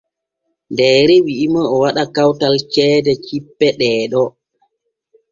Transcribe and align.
Deere 0.77 1.15
wi’i 1.25 1.47
mo 1.53 1.63
o 1.73 1.75
waɗa 1.83 2.03
kawtal 2.15 2.55
ceede 2.71 3.11
cippe 3.25 3.67
ɗee 3.79 4.03
ɗo. 4.11 4.23